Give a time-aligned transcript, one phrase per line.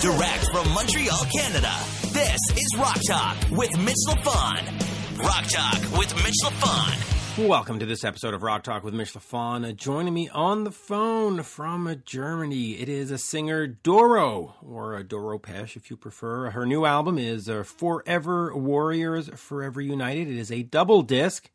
[0.00, 1.74] Direct from Montreal, Canada.
[2.12, 5.18] This is Rock Talk with Mitch LaFon.
[5.18, 7.48] Rock Talk with Mitch LaFon.
[7.48, 9.68] Welcome to this episode of Rock Talk with Mitch LaFon.
[9.68, 15.02] Uh, joining me on the phone from Germany, it is a singer Doro, or uh,
[15.02, 16.50] Doro Pesch if you prefer.
[16.50, 20.28] Her new album is uh, Forever Warriors, Forever United.
[20.28, 21.50] It is a double disc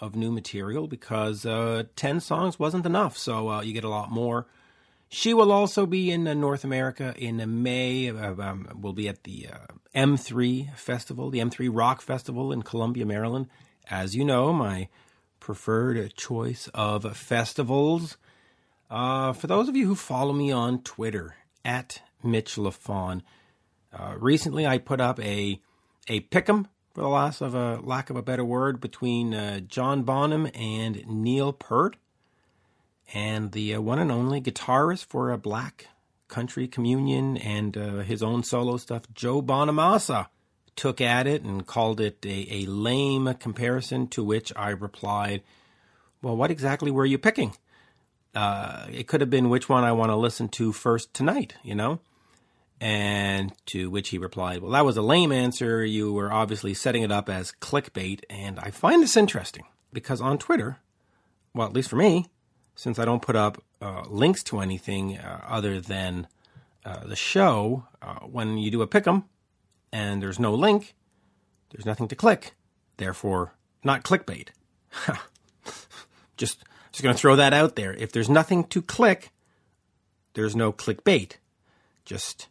[0.00, 4.10] of new material because uh, 10 songs wasn't enough, so uh, you get a lot
[4.10, 4.48] more.
[5.12, 8.08] She will also be in uh, North America in uh, May.
[8.08, 13.04] Uh, um, we'll be at the uh, M3 Festival, the M3 Rock Festival in Columbia,
[13.04, 13.48] Maryland.
[13.90, 14.88] As you know, my
[15.40, 18.18] preferred choice of festivals.
[18.88, 21.34] Uh, for those of you who follow me on Twitter,
[21.64, 23.22] at Mitch LaFon,
[23.92, 25.60] uh, recently I put up a
[26.06, 30.48] a pick'em, for the last of a lack of a better word, between John Bonham
[30.54, 31.96] and Neil Peart
[33.12, 35.88] and the uh, one and only guitarist for a Black
[36.28, 40.28] Country Communion and uh, his own solo stuff, Joe Bonamassa,
[40.76, 44.06] took at it and called it a, a lame comparison.
[44.08, 45.42] To which I replied,
[46.22, 47.56] "Well, what exactly were you picking?
[48.34, 51.74] Uh, it could have been which one I want to listen to first tonight, you
[51.74, 52.00] know."
[52.80, 55.84] And to which he replied, Well, that was a lame answer.
[55.84, 58.22] You were obviously setting it up as clickbait.
[58.30, 60.78] And I find this interesting because on Twitter,
[61.52, 62.30] well, at least for me,
[62.80, 66.26] since I don't put up uh, links to anything uh, other than
[66.82, 69.24] uh, the show, uh, when you do a pick'em
[69.92, 70.94] and there's no link,
[71.68, 72.54] there's nothing to click.
[72.96, 73.52] Therefore,
[73.84, 74.48] not clickbait.
[76.38, 77.92] just just going to throw that out there.
[77.92, 79.30] If there's nothing to click,
[80.32, 81.32] there's no clickbait.
[82.06, 82.48] Just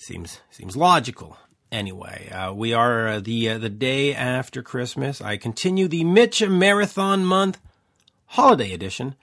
[0.00, 1.36] seems seems logical.
[1.70, 5.20] Anyway, uh, we are uh, the the day after Christmas.
[5.20, 7.60] I continue the Mitch Marathon Month
[8.26, 9.14] Holiday Edition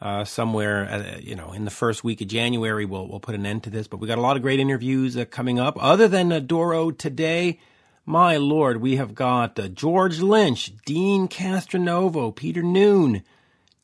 [0.00, 3.44] uh, somewhere, uh, you know, in the first week of January, we'll we'll put an
[3.44, 3.86] end to this.
[3.86, 5.76] But we got a lot of great interviews uh, coming up.
[5.78, 7.58] Other than uh, Doro today,
[8.06, 13.22] my lord, we have got uh, George Lynch, Deen Castronovo, Peter Noone,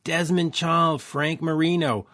[0.03, 2.07] Desmond Child, Frank Marino,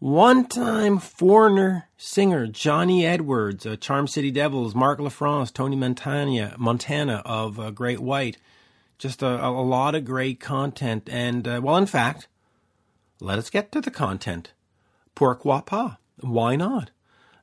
[0.00, 7.58] one-time foreigner singer Johnny Edwards, uh, Charm City Devils, Marc LaFrance, Tony Montana, Montana of
[7.58, 8.36] uh, Great White.
[8.98, 12.28] Just a, a, lot of great content, and uh, well, in fact
[13.20, 14.52] let us get to the content.
[15.14, 15.96] Pourquoi pas?
[16.20, 16.90] Why not?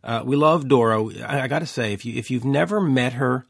[0.04, 1.12] Uh, we love Doro.
[1.22, 3.46] I, I got to say, if you if you've never met her,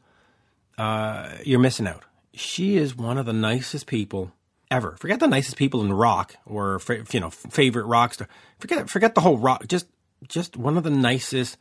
[0.76, 2.04] uh, you're missing out.
[2.34, 4.32] She is one of the nicest people
[4.70, 4.96] ever.
[4.98, 6.80] Forget the nicest people in rock or
[7.12, 8.28] you know favorite rock star.
[8.58, 9.66] Forget forget the whole rock.
[9.66, 9.86] Just
[10.26, 11.56] just one of the nicest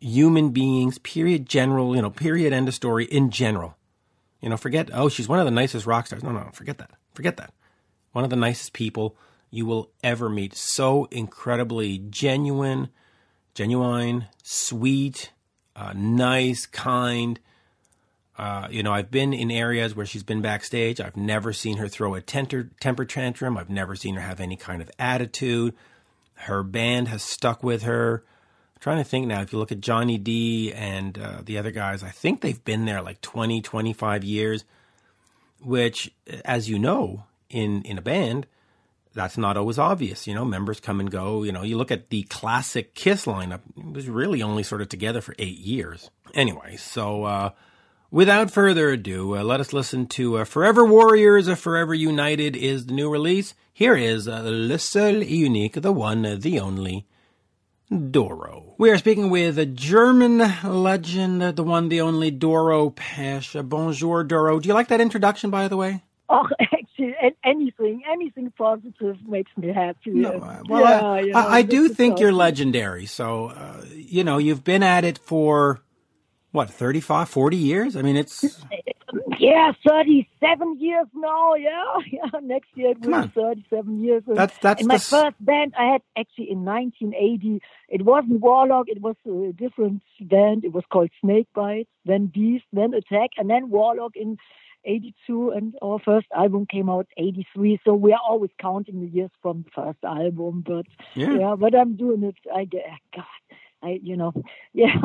[0.00, 0.98] human beings.
[0.98, 1.46] Period.
[1.46, 1.94] General.
[1.96, 2.10] You know.
[2.10, 2.52] Period.
[2.52, 3.04] End of story.
[3.06, 3.76] In general.
[4.40, 4.56] You know.
[4.56, 4.90] Forget.
[4.92, 6.22] Oh, she's one of the nicest rock stars.
[6.22, 6.50] No, no.
[6.52, 6.90] Forget that.
[7.14, 7.52] Forget that.
[8.12, 9.16] One of the nicest people
[9.50, 10.54] you will ever meet.
[10.54, 12.88] So incredibly genuine,
[13.54, 15.30] genuine, sweet,
[15.74, 17.38] uh, nice, kind.
[18.38, 21.00] Uh, you know, I've been in areas where she's been backstage.
[21.00, 23.56] I've never seen her throw a temper, temper tantrum.
[23.56, 25.74] I've never seen her have any kind of attitude.
[26.34, 28.24] Her band has stuck with her.
[28.74, 31.70] I'm trying to think now, if you look at Johnny D and uh, the other
[31.70, 34.64] guys, I think they've been there like 20, 25 years,
[35.62, 36.12] which,
[36.44, 38.46] as you know, in, in a band,
[39.16, 40.26] that's not always obvious.
[40.26, 41.42] You know, members come and go.
[41.42, 44.88] You know, you look at the classic Kiss lineup, it was really only sort of
[44.88, 46.10] together for eight years.
[46.34, 47.50] Anyway, so uh,
[48.10, 52.92] without further ado, uh, let us listen to uh, Forever Warriors, Forever United is the
[52.92, 53.54] new release.
[53.72, 57.06] Here is uh, Le Seul Unique, the one, the only,
[57.90, 58.74] Doro.
[58.78, 63.56] We are speaking with a German legend, the one, the only Doro Pesch.
[63.68, 64.60] Bonjour, Doro.
[64.60, 66.02] Do you like that introduction, by the way?
[66.28, 66.48] Oh,
[66.98, 70.10] actually, anything, anything positive makes me happy.
[70.10, 73.06] No, uh, well, yeah, I, you know, I, I do think you're legendary.
[73.06, 75.80] So, uh, you know, you've been at it for
[76.52, 77.96] what, 35, 40 years?
[77.96, 78.44] I mean, it's.
[79.38, 81.54] Yeah, 37 years now.
[81.54, 82.40] Yeah, yeah.
[82.42, 84.22] Next year it will be 37 years.
[84.26, 87.60] That's, that's and my first band I had actually in 1980.
[87.88, 90.64] It wasn't Warlock, it was a different band.
[90.64, 94.38] It was called Snakebite, then Beast, then Attack, and then Warlock in
[94.86, 99.30] 82 and our first album came out 83 so we are always counting the years
[99.42, 102.84] from the first album but yeah, yeah but i'm doing it i get
[103.14, 103.24] god
[103.82, 104.32] I, you know,
[104.72, 105.00] yeah,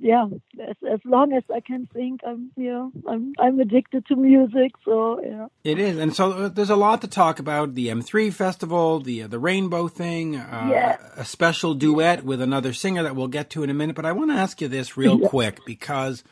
[0.00, 0.26] yeah.
[0.60, 4.72] As, as long as I can think, I'm, you know, I'm, I'm addicted to music.
[4.84, 5.98] So yeah, it is.
[5.98, 9.38] And so uh, there's a lot to talk about: the M3 festival, the uh, the
[9.38, 10.96] Rainbow thing, uh, yeah.
[11.16, 13.96] a special duet with another singer that we'll get to in a minute.
[13.96, 15.28] But I want to ask you this real yeah.
[15.28, 16.24] quick because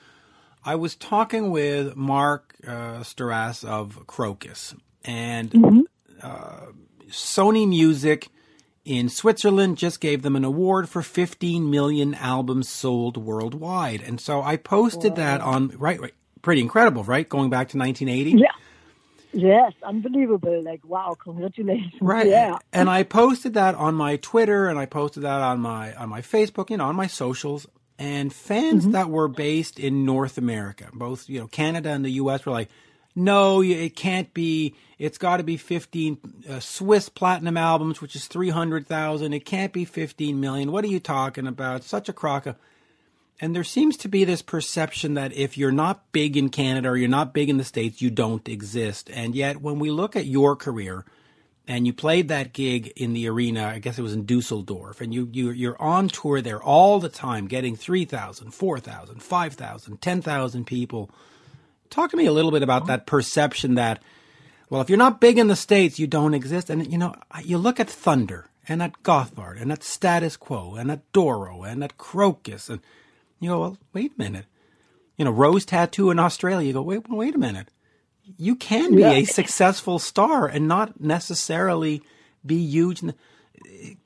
[0.64, 3.04] I was talking with Mark uh, of
[4.06, 5.80] Krokus and mm-hmm.
[6.22, 6.66] uh,
[7.08, 8.28] Sony Music
[8.84, 14.02] in Switzerland just gave them an award for 15 million albums sold worldwide.
[14.02, 17.28] And so I posted that on, right, right, pretty incredible, right?
[17.28, 18.38] Going back to 1980.
[18.38, 18.46] Yeah.
[19.34, 20.62] Yes, unbelievable.
[20.62, 21.94] Like, wow, congratulations.
[22.02, 22.26] Right.
[22.26, 22.58] Yeah.
[22.72, 26.20] And I posted that on my Twitter and I posted that on my on my
[26.20, 27.66] Facebook, you know, on my socials.
[28.02, 28.93] And fans Mm-hmm.
[28.93, 32.69] that were based in North America, both, you know, Canada and the US were like,
[33.14, 34.75] no, it can't be.
[34.99, 36.19] It's got to be 15
[36.49, 39.32] uh, Swiss platinum albums, which is 300,000.
[39.32, 40.72] It can't be 15 million.
[40.72, 41.84] What are you talking about?
[41.84, 42.56] Such a crock of.
[43.40, 46.96] And there seems to be this perception that if you're not big in Canada or
[46.96, 49.10] you're not big in the States, you don't exist.
[49.12, 51.05] And yet, when we look at your career,
[51.66, 55.14] and you played that gig in the arena, I guess it was in Dusseldorf, and
[55.14, 61.10] you, you, you're on tour there all the time, getting 3,000, 4,000, 5,000, 10,000 people.
[61.90, 64.02] Talk to me a little bit about that perception that,
[64.70, 66.68] well, if you're not big in the States, you don't exist.
[66.68, 67.14] And, you know,
[67.44, 71.84] you look at Thunder and at Gotthard and at Status Quo and at Doro and
[71.84, 72.80] at Krokus and
[73.42, 74.46] you go, well, wait a minute.
[75.16, 77.68] You know, Rose Tattoo in Australia, you go, wait, wait a minute.
[78.38, 79.12] You can be Yeah.
[79.12, 82.02] a successful star and not necessarily
[82.44, 83.02] be huge.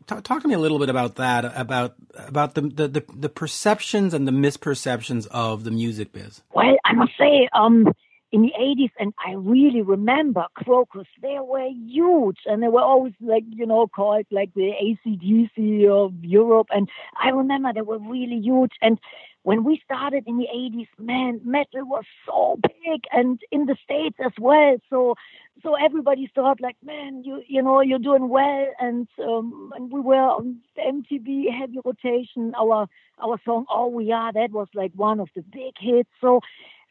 [0.07, 3.29] Talk, talk to me a little bit about that, about about the, the, the, the
[3.29, 6.43] perceptions and the misperceptions of the music biz.
[6.55, 7.93] Well, I must say, um,
[8.33, 13.13] in the 80s, and I really remember Krokus, they were huge and they were always
[13.21, 14.73] like, you know, called like the
[15.07, 16.69] ACDC of Europe.
[16.71, 16.89] And
[17.23, 18.73] I remember they were really huge.
[18.83, 18.99] And
[19.47, 24.17] when we started in the 80s, man, metal was so big and in the States
[24.19, 24.77] as well.
[24.91, 25.15] So,
[25.63, 28.67] so everybody thought like, man, you, you know, you're doing well.
[28.81, 32.55] And, um, and we were on MTV heavy rotation.
[32.59, 32.89] Our,
[33.23, 36.11] our song, Oh We Are, that was like one of the big hits.
[36.21, 36.41] So,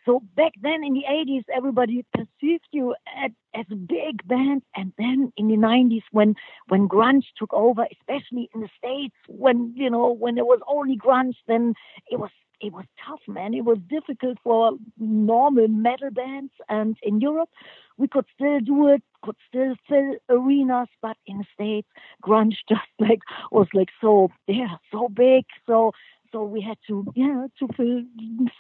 [0.06, 4.62] so back then in the 80s, everybody perceived you as, as a big band.
[4.78, 6.36] And then in the 90s, when,
[6.70, 10.96] when grunge took over, especially in the States, when, you know, when there was only
[10.96, 11.74] grunge, then
[12.10, 12.30] it was,
[12.62, 13.54] it was tough, man.
[13.54, 16.52] It was difficult for normal metal bands.
[16.70, 17.50] And in Europe,
[17.98, 21.88] we could still do it, could still fill arenas, but in the States,
[22.24, 23.20] grunge just like
[23.52, 25.46] was like so, yeah, so big.
[25.66, 25.92] So,
[26.32, 28.02] so we had to yeah to fill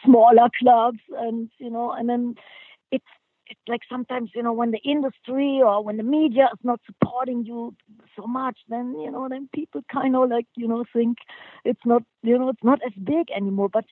[0.04, 2.36] smaller clubs and you know and then
[2.92, 3.04] it's
[3.48, 7.46] it's like sometimes you know when the industry or when the media is not supporting
[7.46, 7.76] you
[8.16, 11.18] so much then you know then people kind of like you know think
[11.64, 13.70] it's not you know it's not as big anymore.
[13.70, 13.86] But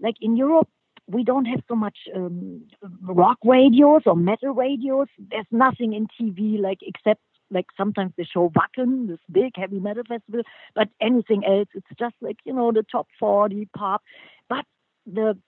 [0.00, 0.68] like in Europe
[1.06, 2.62] we don't have so much um,
[3.02, 5.08] rock radios or metal radios.
[5.18, 10.02] There's nothing in TV like except like sometimes they show Wacken, this big heavy metal
[10.06, 10.42] festival,
[10.74, 14.02] but anything else, it's just like, you know, the top 40 pop.
[14.48, 14.64] But
[15.06, 15.38] the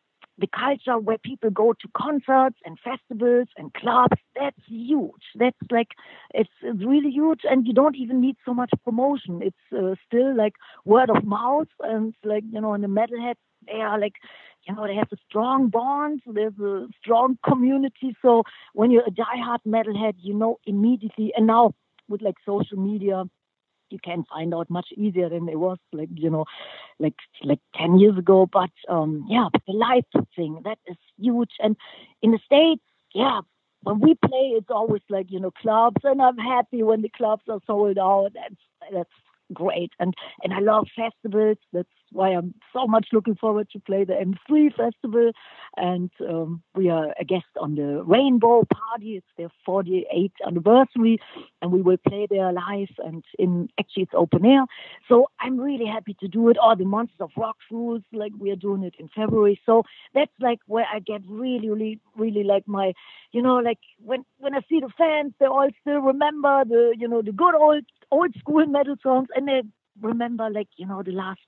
[0.41, 5.23] the culture where people go to concerts and festivals and clubs, that's huge.
[5.35, 5.89] That's like,
[6.33, 7.41] it's, it's really huge.
[7.45, 9.43] And you don't even need so much promotion.
[9.43, 10.55] It's uh, still like
[10.85, 11.69] word of mouth.
[11.81, 14.15] And like, you know, in the metalheads, they are like,
[14.67, 16.23] you know, they have a strong bond.
[16.27, 18.17] There's a strong community.
[18.23, 21.33] So when you're a diehard metalhead, you know immediately.
[21.37, 21.75] And now
[22.09, 23.25] with like social media,
[23.91, 26.45] you can find out much easier than it was like you know
[26.99, 28.49] like like 10 years ago.
[28.51, 30.05] But um yeah but the live
[30.37, 31.53] thing that is huge.
[31.61, 31.77] And
[32.23, 32.83] in the states
[33.15, 33.41] yeah
[33.83, 37.43] when we play it's always like you know clubs and i'm happy when the clubs
[37.49, 38.31] are sold out.
[38.35, 39.11] That's that's
[39.53, 39.93] great.
[39.99, 41.59] And and i love festivals.
[41.73, 45.33] That's why i'm so much looking forward to play the m3 festival.
[45.77, 49.17] And um, we are a guest on the rainbow party.
[49.17, 51.19] It's their 48th anniversary
[51.63, 54.65] and we will play there live and in actually it's open air.
[55.09, 56.57] So i'm really happy to do it.
[56.63, 59.61] Or the monsters of rock rules like we are doing it in february.
[59.67, 59.83] So
[60.15, 62.93] that's like where i get really really really like my
[63.33, 67.09] you know like when when i see the fans they all still remember the you
[67.09, 69.63] know the good old old school metal songs and they
[70.01, 71.41] remember like you know the last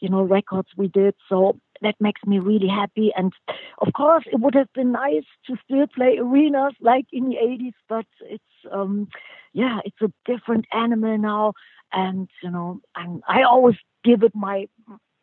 [0.00, 1.14] you know records we did.
[1.28, 3.12] So that makes me really happy.
[3.16, 3.32] And
[3.78, 7.72] of course it would have been nice to still play arenas like in the 80s
[7.88, 9.08] but it's um
[9.52, 11.52] yeah it's a different animal now.
[11.92, 14.66] And you know and i always give it my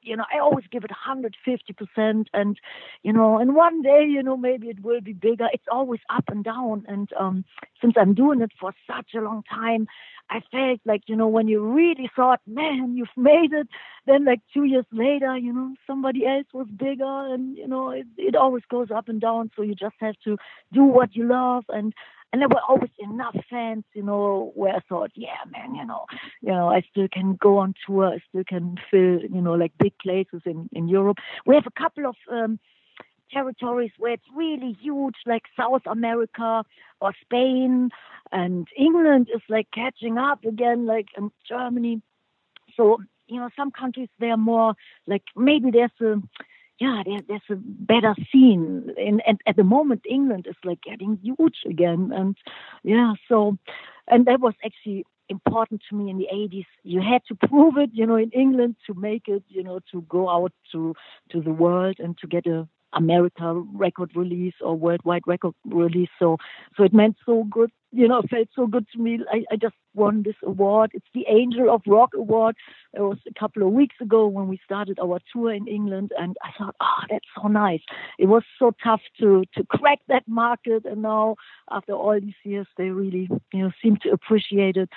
[0.08, 2.26] you know, I always give it 150%.
[2.34, 2.60] And,
[3.04, 5.48] you know, and one day, you know, maybe it will be bigger.
[5.54, 6.86] It's always up and down.
[6.88, 7.46] And um,
[7.82, 9.88] since I'm doing it for such a long time,
[10.30, 13.68] I felt like, you know, when you really thought, man, you've made it,
[14.06, 17.34] then like two years later, you know, somebody else was bigger.
[17.34, 19.52] And, you know, it, it always goes up and down.
[19.56, 20.38] So you just have to
[20.74, 21.66] do what you love.
[21.70, 21.94] And,
[22.32, 26.06] and there were always enough fans, you know, where I thought, yeah, man, you know,
[26.42, 29.72] you know, I still can go on tour, I still can fill, you know, like
[29.80, 31.18] big places in in Europe.
[31.46, 32.60] We have a couple of um,
[33.32, 36.64] territories where it's really huge, like South America
[37.00, 37.90] or Spain,
[38.32, 42.02] and England is like catching up again, like in Germany.
[42.76, 46.22] So you know, some countries they're more like maybe there's a
[46.80, 48.94] yeah, there, there's a better scene.
[48.98, 52.12] And, and at the moment, England is like getting huge again.
[52.14, 52.36] And
[52.84, 53.58] yeah, so,
[54.08, 56.66] and that was actually important to me in the 80s.
[56.84, 60.02] You had to prove it, you know, in England to make it, you know, to
[60.04, 60.96] go out to
[61.32, 66.10] to the world and to get a America record release or worldwide record release.
[66.20, 66.38] So,
[66.76, 69.20] so it meant so good, you know, it felt so good to me.
[69.32, 70.92] I, I just won this award.
[70.94, 72.56] It's the Angel of Rock Award.
[72.94, 76.38] It was a couple of weeks ago when we started our tour in England, and
[76.44, 77.82] I thought, oh, that's so nice.
[78.20, 81.38] It was so tough to to crack that market, and now
[81.72, 84.90] after all these years, they really, you know, seem to appreciate it.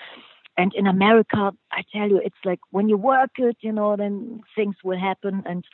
[0.58, 4.42] And in America, I tell you, it's like when you work it, you know, then
[4.54, 5.42] things will happen.
[5.46, 5.64] And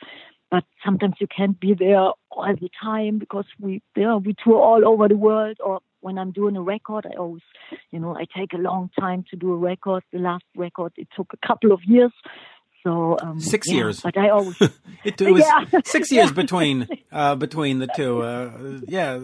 [0.49, 4.87] but sometimes you can't be there all the time because we yeah we tour all
[4.87, 7.41] over the world or when I'm doing a record I always
[7.91, 10.03] you know I take a long time to do a record.
[10.11, 12.11] The last record it took a couple of years.
[12.83, 14.01] So um, six yeah, years.
[14.01, 14.59] but I always
[15.03, 15.79] it, it was Yeah.
[15.85, 19.19] six years between uh, between the two uh, yeah.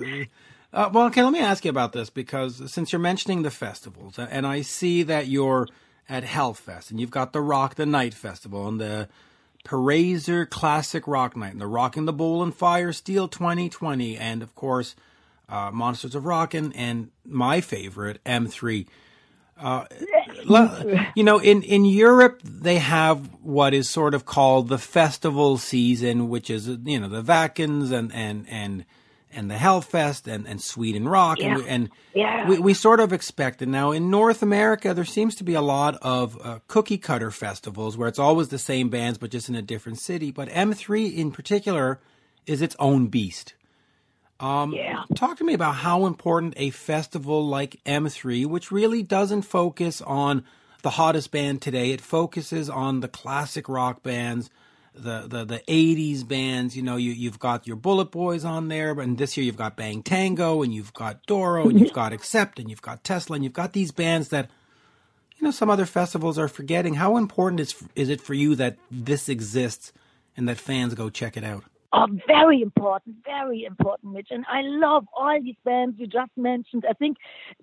[0.73, 4.17] Uh, well okay let me ask you about this because since you're mentioning the festivals
[4.17, 5.67] and I see that you're
[6.09, 9.07] at Hellfest and you've got the Rock the Night Festival and the
[9.65, 14.41] Parazer Classic Rock Night and the Rock Rocking the Bowl and Fire Steel 2020, and
[14.43, 14.95] of course,
[15.53, 18.87] uh, Monsters of Rockin' and my favorite M3.
[19.55, 19.85] Uh,
[21.15, 26.27] you know, in, in Europe, they have what is sort of called the festival season,
[26.29, 28.83] which is, you know, the Wackens and, and, and,
[29.31, 31.39] and the Hellfest and, and Sweden Rock.
[31.39, 31.67] And, we, Yeah.
[31.69, 32.49] and Yeah.
[32.49, 33.67] we, we sort of expect it.
[33.67, 37.95] Now, in North America, there seems to be a lot of uh, cookie cutter festivals
[37.95, 40.31] where it's always the same bands, but just in a different city.
[40.31, 41.99] But M3 in particular
[42.47, 43.53] is its own beast.
[44.39, 45.03] Um, Yeah.
[45.15, 50.43] Talk to me about how important a festival like M3, which really doesn't focus on
[50.83, 54.49] the hottest band today, it focuses on the classic rock bands,
[54.93, 56.75] the the, the 80s bands.
[56.75, 59.77] You know, you, you've got your Bullet Boys on there, and this year you've got
[59.77, 63.43] Bang Tango, and you've got Doro, and you've got Accept, and you've got Tesla, and
[63.43, 64.49] you've got these bands that
[65.37, 66.95] you know some other festivals are forgetting.
[66.95, 69.93] How important is is it for you that this exists
[70.35, 71.63] and that fans go check it out?
[71.95, 74.29] Oh, very important, very important, Mitch.
[74.31, 76.85] And I love all these bands you just mentioned.
[76.89, 77.17] I think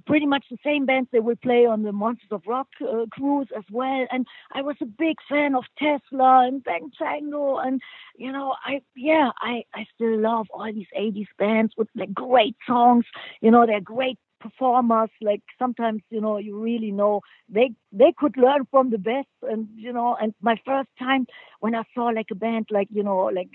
[0.06, 3.49] pretty much the same bands they will play on the Monsters of Rock uh, cruise
[3.56, 4.06] as well.
[4.12, 7.56] And I was a big fan of Tesla and Bang Tango.
[7.58, 7.80] And,
[8.16, 12.54] you know, I, yeah, I, I still love all these 80s bands with like great
[12.68, 13.06] songs.
[13.40, 17.20] You know, they're great performers like sometimes you know you really know
[17.50, 21.26] they they could learn from the best and you know and my first time
[21.60, 23.50] when i saw like a band like you know like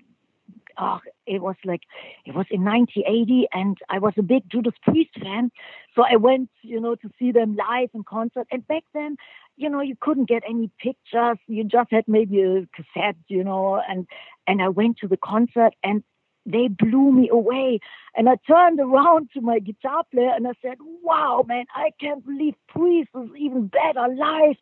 [0.77, 1.82] oh, it was like
[2.25, 5.51] it was in 1980 and i was a big judas priest fan
[5.96, 9.15] so i went you know to see them live in concert and back then
[9.58, 13.82] you know you couldn't get any pictures you just had maybe a cassette you know
[13.89, 14.08] and
[14.48, 16.03] and i went to the concert and
[16.46, 17.79] they blew me away.
[18.15, 22.25] And I turned around to my guitar player and I said, Wow, man, I can't
[22.25, 24.55] believe Priest is even better live.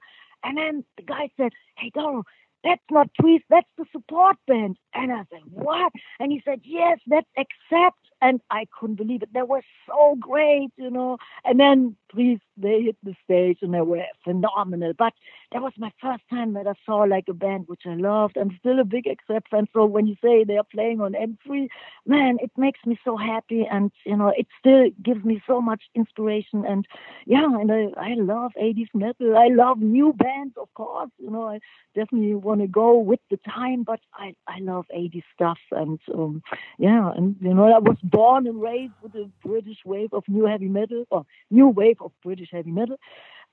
[0.43, 2.23] And then the guy said, Hey, Doro,
[2.63, 4.77] that's not Priest, that's the support band.
[4.93, 5.91] And I said, What?
[6.19, 7.97] And he said, Yes, that's Accept.
[8.23, 9.33] And I couldn't believe it.
[9.33, 11.17] They were so great, you know.
[11.43, 14.93] And then Priest, they hit the stage and they were phenomenal.
[14.97, 15.13] But
[15.51, 18.37] that was my first time that I saw like a band which I loved.
[18.37, 19.67] I'm still a big Accept fan.
[19.73, 21.67] So when you say they're playing on M3,
[22.05, 23.67] man, it makes me so happy.
[23.69, 26.63] And, you know, it still gives me so much inspiration.
[26.65, 26.85] And
[27.25, 29.35] yeah, and I, I love 80s metal.
[29.37, 31.11] I love new bands, of course.
[31.17, 31.59] You know, I
[31.95, 35.59] definitely want to go with the time, but I, I love 80s stuff.
[35.71, 36.43] And um,
[36.77, 40.45] yeah, and, you know, I was born and raised with the British wave of new
[40.45, 42.97] heavy metal, or new wave of British heavy metal.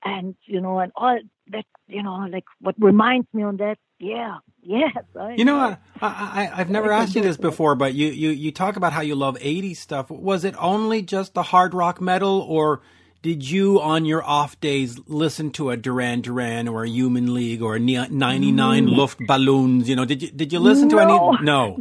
[0.04, 4.38] And, you know, and all that, you know, like what reminds me on that, yeah,
[4.62, 5.04] yes.
[5.18, 5.58] I, You know?
[5.58, 9.02] I, I, I've never asked you this before, but you, you, you talk about how
[9.02, 10.10] you love 80s stuff.
[10.10, 12.80] Was it only just the hard rock metal, or
[13.22, 17.60] did you, on your off days, listen to a Duran Duran or a Human League
[17.60, 18.96] or a Ni- 99 mm.
[18.96, 19.86] Luftballons?
[19.86, 21.18] You know, did you, did you listen to any?
[21.42, 21.78] No.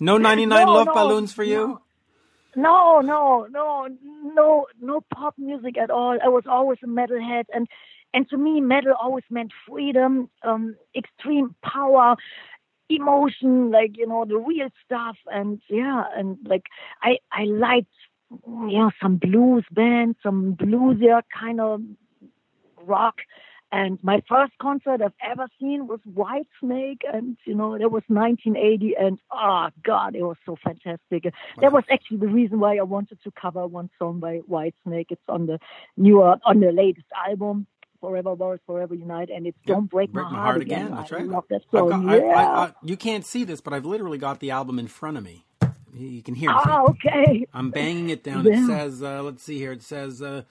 [0.00, 1.80] No 99 No, Luft no, Balloons for you?
[2.54, 6.18] No, no, no, no, no pop music at all.
[6.22, 7.66] I was always a metalhead, and
[8.12, 12.14] and to me, metal always meant freedom, um, extreme power,
[12.90, 16.64] emotion, like you know the real stuff, and yeah, and like
[17.02, 17.88] I I liked
[18.30, 21.80] you know some blues bands, some bluesier kind of
[22.84, 23.16] rock.
[23.72, 28.94] And my first concert I've ever seen was Whitesnake, and you know that was 1980,
[29.00, 31.32] and oh god, it was so fantastic.
[31.60, 35.06] That was actually the reason why I wanted to cover one song by Whitesnake.
[35.10, 35.58] It's on the
[35.96, 37.66] newer, on the latest album.
[38.02, 40.86] Forever Boys, Forever Unite, and it's Don't Break, Break My, My Heart, Heart Again.
[40.86, 41.26] Again, that's I right.
[41.28, 41.88] love that song.
[42.06, 42.34] Got- yeah.
[42.34, 45.16] I- I- I- you can't see this, but I've literally got the album in front
[45.18, 45.44] of me.
[45.94, 47.46] You can hear ah, okay.
[47.54, 48.46] I'm banging it down.
[48.46, 49.70] It says, uh, let's see here.
[49.72, 50.42] It says, uh,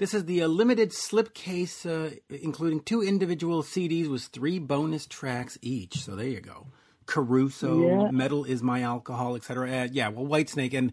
[0.00, 5.58] this is the uh, limited slipcase, uh, including two individual CDs with three bonus tracks
[5.60, 5.98] each.
[6.02, 6.68] So there you go.
[7.04, 8.10] Caruso, Yeah.
[8.10, 9.70] Metal is My Alcohol, etc.
[9.70, 10.72] Uh, yeah, well, Whitesnake.
[10.72, 10.92] And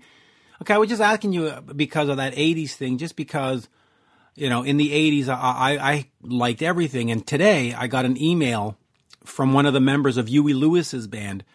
[0.61, 3.69] okay, I was just asking you uh, because of that 80s thing, just because,
[4.35, 7.09] you know, in the 80s, I, I, I liked everything.
[7.09, 8.77] And today I got an email
[9.23, 11.45] from one of the members of Huey Lewis's band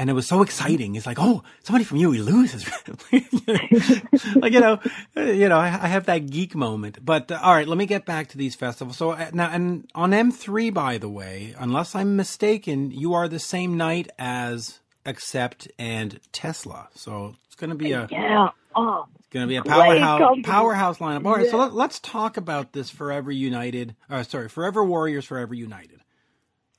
[0.00, 0.96] and it was so exciting.
[0.96, 2.66] It's like, oh, somebody from Huey Lewis is
[4.36, 4.80] like, you know,
[5.14, 7.04] uh, you know, I, I have that geek moment.
[7.04, 8.96] But uh, all right, let me get back to these festivals.
[8.96, 13.38] So uh, now, and on M3, by the way, unless I'm mistaken, you are the
[13.38, 16.88] same night as Accept and Tesla.
[16.94, 18.48] So it's going to be a Yeah.
[18.74, 21.26] Oh, it's going to be a powerhouse powerhouse lineup.
[21.26, 21.64] All right, so Yeah.
[21.64, 23.96] let, let's talk about this Forever United.
[24.08, 26.00] Uh, sorry, Forever Warriors, Forever United.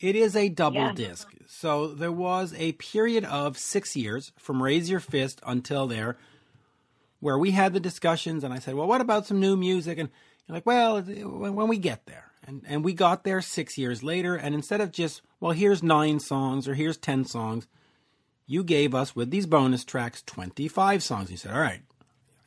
[0.02, 0.94] It is a double Yeah.
[0.94, 1.28] disc.
[1.48, 6.18] So there was a period of six years from Raise Your Fist until there,
[7.20, 10.10] where we had the discussions, and I said, "Well, what about some new music?" And
[10.48, 14.36] you're like, "Well, when, we get there." And and we got there six years later,
[14.36, 17.68] and instead of just, "Well, here's nine songs" or "Here's ten songs,"
[18.48, 21.30] you gave us with these bonus tracks 25 songs.
[21.30, 21.84] You said, "All right,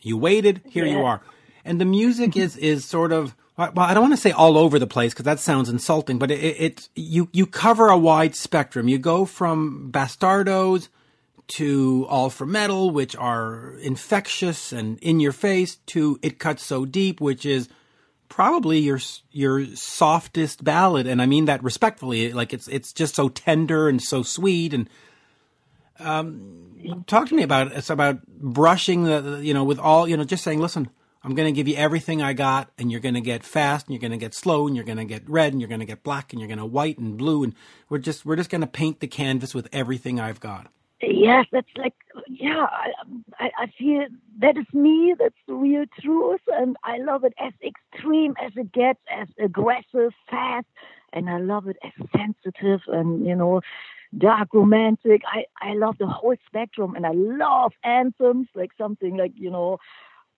[0.00, 1.23] you waited, here you are."
[1.64, 4.78] And the music is is sort of well, I don't want to say all over
[4.78, 8.88] the place because that sounds insulting, but it, it, you you cover a wide spectrum.
[8.88, 10.88] You go from bastardos
[11.46, 16.84] to all for metal, which are infectious and in your face, to it cuts so
[16.84, 17.68] deep, which is
[18.28, 18.99] probably your
[19.30, 22.32] your softest ballad, and I mean that respectfully.
[22.32, 24.90] Like it's it's just so tender and so sweet, and
[26.00, 27.75] um, talk to me about it.
[27.75, 30.88] It's about brushing the you know with all you know, just saying, listen.
[31.25, 33.95] I'm going to give you everything I got, and you're going to get fast, and
[33.95, 35.87] you're going to get slow, and you're going to get red, and you're going to
[35.87, 37.54] get black, and you're going to white and blue, and
[37.88, 40.71] we're just we're just going to paint the canvas with everything I've got.
[41.00, 41.95] Yes, that's like,
[42.28, 42.66] yeah,
[43.38, 44.06] I, I, feel
[44.41, 45.15] that is me.
[45.19, 46.41] That's the real truth.
[46.49, 50.67] And I love it as extreme as it gets, as aggressive, fast.
[51.13, 53.60] And I love it as sensitive and, you know,
[54.17, 55.23] dark romantic.
[55.26, 56.95] I, I love the whole spectrum.
[56.95, 59.78] And I love anthems, like something like, you know,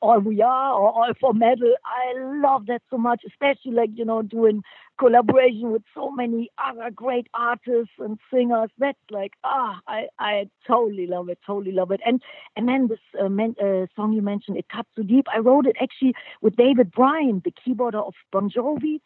[0.02, 1.74] all we are or for metal.
[1.84, 4.62] I love that so much, especially like, you know, doing
[4.98, 8.70] collaboration with so many other great artists and singers.
[8.78, 12.00] That's like, ah, I, I totally love it, totally love it.
[12.04, 12.22] And
[12.56, 15.76] and then this uh, uh, song you mentioned, It Cuts So Deep, I wrote it
[15.80, 19.00] actually with David Bryan, the keyboarder of Bon Jovi.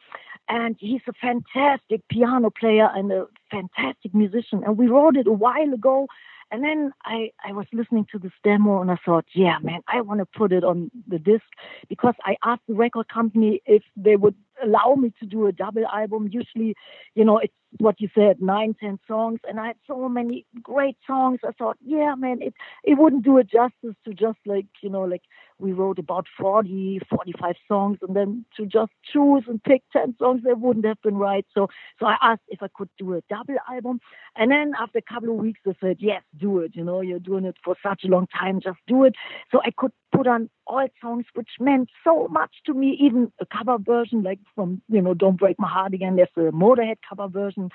[0.49, 4.63] And he's a fantastic piano player and a fantastic musician.
[4.65, 6.09] And we wrote it a while ago.
[6.51, 10.01] And then I, I was listening to this demo and I thought, yeah, man, I
[10.01, 11.45] want to put it on the disc
[11.89, 15.87] because I asked the record company if they would allow me to do a double
[15.87, 16.29] album.
[16.33, 16.75] Usually,
[17.15, 19.41] you know, it's what you said, nine, ten songs.
[19.49, 21.39] And I had so many great songs.
[21.47, 25.03] I thought, yeah, man, it, it wouldn't do it justice to just like, you know,
[25.03, 25.23] like
[25.61, 30.43] we wrote about 40, 45 songs and then to just choose and pick 10 songs,
[30.45, 31.47] that wouldn't have been right.
[31.55, 31.69] So,
[31.99, 34.01] so I asked if I could do a double album.
[34.37, 36.75] And then after a couple of weeks, they said, yes, do it.
[36.75, 39.15] You know, you're doing it for such a long time, just do it.
[39.51, 43.47] So I could put on all songs which meant so much to me, even a
[43.47, 46.17] cover version like from, you know, Don't Break My Heart Again.
[46.17, 47.71] There's a Motorhead cover version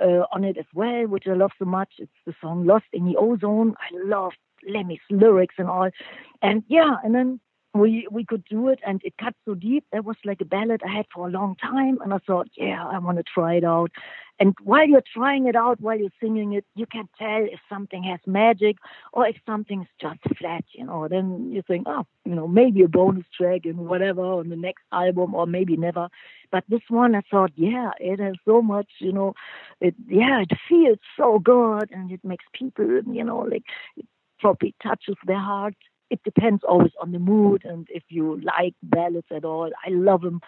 [0.00, 1.94] uh, on it as well, which I love so much.
[1.98, 3.74] It's the song Lost in the Ozone.
[3.78, 4.32] I love
[4.68, 5.90] Lemmy's lyrics and all.
[6.42, 7.40] And yeah, and then
[7.74, 9.84] we we could do it and it cut so deep.
[9.92, 11.98] That was like a ballad i had for a long time.
[12.02, 13.92] And i thought yeah i want to try it out.
[14.40, 18.02] And while you're trying it out while you're singing it you can tell if something
[18.04, 18.76] has magic
[19.12, 21.06] or if something's just flat you know.
[21.08, 24.82] Then you think oh you know maybe a bonus track and whatever on the next
[24.92, 26.08] album or maybe never.
[26.50, 29.34] But this one i thought yeah it has so much you know
[29.80, 33.62] it yeah it feels so good and it makes people you know like
[34.40, 35.76] probably touches their heart
[36.10, 39.70] it depends always on the mood and if you like ballads at all.
[39.86, 40.40] I love them.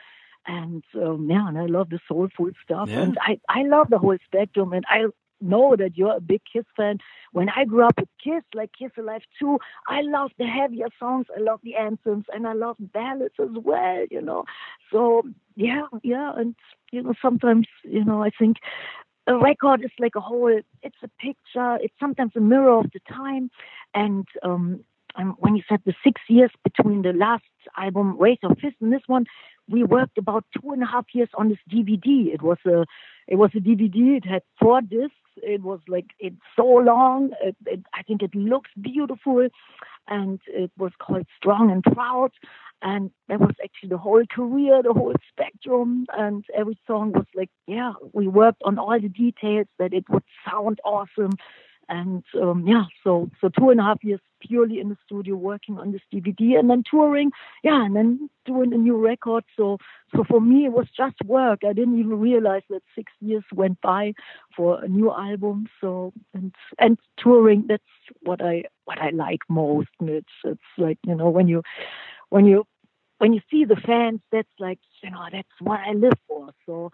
[0.45, 2.89] And um, yeah, and I love the soulful stuff.
[2.89, 3.03] Yeah.
[3.03, 4.73] And I, I love the whole spectrum.
[4.73, 5.05] And I
[5.41, 6.99] know that you're a big Kiss fan.
[7.31, 11.27] When I grew up with Kiss, like Kiss Alive 2, I love the heavier songs.
[11.37, 14.45] I love the anthems and I love ballads as well, you know.
[14.91, 15.23] So
[15.55, 16.33] yeah, yeah.
[16.37, 16.57] And,
[16.91, 18.57] you know, sometimes, you know, I think
[19.29, 21.77] a record is like a whole, it's a picture.
[21.81, 23.49] It's sometimes a mirror of the time.
[23.95, 24.85] And, um,
[25.17, 27.45] um, when you said the six years between the last
[27.77, 29.27] album, Raise Your Fist, and this one,
[29.69, 32.33] we worked about two and a half years on this DVD.
[32.33, 32.85] It was a,
[33.29, 34.17] it was a DVD.
[34.17, 35.15] It had four discs.
[35.37, 37.31] It was like it's so long.
[37.43, 39.49] It, it, I think it looks beautiful,
[40.09, 42.33] and it was called Strong and Proud.
[42.85, 47.51] And that was actually the whole career, the whole spectrum, and every song was like,
[47.69, 51.31] yeah, we worked on all the details that it would sound awesome
[51.89, 55.79] and um, yeah, so so two and a half years purely in the studio working
[55.79, 57.31] on this DVD, and then touring,
[57.63, 59.45] yeah, and then doing a new record.
[59.57, 59.79] So
[60.15, 61.61] so for me, it was just work.
[61.65, 64.15] I didn't even realize that six years went by
[64.57, 65.67] for a new album.
[65.81, 67.83] So and and touring, that's
[68.23, 69.89] what I what I like most.
[70.01, 71.63] It's it's like you know when you
[72.31, 72.65] when you
[73.19, 76.51] when you see the fans, that's like you know that's what I live for.
[76.67, 76.91] So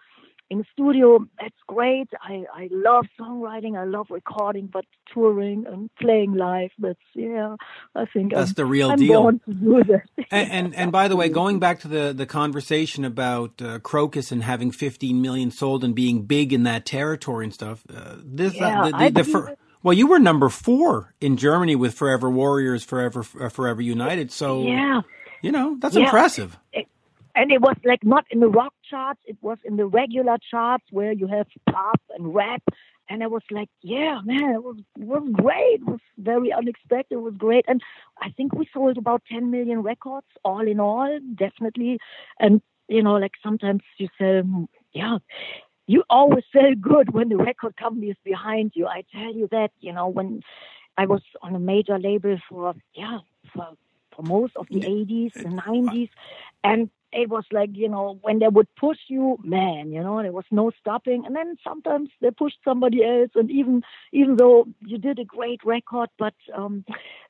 [0.50, 2.08] in the studio, that's great.
[2.22, 3.76] I, I love songwriting.
[3.76, 7.56] I love recording, but touring and playing live, that's, yeah,
[7.94, 9.22] I think that's I'm, the real I'm deal.
[9.22, 10.02] born to do that.
[10.30, 14.32] and, and, and by the way, going back to the the conversation about uh, Krokus
[14.32, 18.54] and having 15 million sold and being big in that territory and stuff, uh, this
[18.54, 22.30] Yeah, uh, the, the, the fir- well, you were number four in Germany with Forever
[22.30, 24.32] Warriors, Forever uh, Forever United.
[24.32, 25.02] So yeah.
[25.42, 26.04] you know that's Yeah.
[26.04, 26.58] impressive.
[27.38, 30.84] And it was like not in the rock charts it was in the regular charts
[30.90, 32.62] where you have pop and rap
[33.10, 35.80] and I was like, yeah, man, it was it was great.
[35.80, 37.14] It was very unexpected.
[37.14, 37.80] It was great, and
[38.20, 41.98] I think we sold about 10 million records all in all, definitely.
[42.38, 45.18] And you know, like sometimes you sell, yeah,
[45.86, 48.86] you always sell good when the record company is behind you.
[48.86, 50.42] I tell you that, you know, when
[50.96, 53.18] I was on a major label for yeah
[53.54, 53.68] for
[54.18, 56.10] for most of the 80s and 90s,
[56.64, 60.32] and it was like you know when they would push you man you know there
[60.32, 61.24] was no stopping.
[61.24, 63.30] And then sometimes they pushed somebody else.
[63.34, 66.84] And even even though you did a great record but um